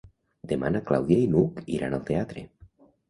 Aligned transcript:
Demà 0.51 0.71
na 0.75 0.81
Clàudia 0.87 1.25
i 1.25 1.27
n'Hug 1.35 1.61
iran 1.77 1.95
al 1.99 2.03
teatre. 2.09 2.47